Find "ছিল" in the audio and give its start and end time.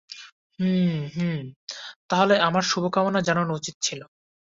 3.81-4.01